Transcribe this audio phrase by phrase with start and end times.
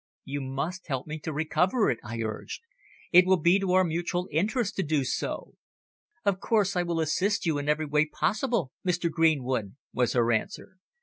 [0.25, 2.63] "You must help me to recover it," I urged.
[3.11, 5.53] "It will be to our mutual interests to do so."
[6.25, 9.11] "Of course I will assist you in every way possible, Mr.
[9.11, 10.77] Greenwood," was her answer.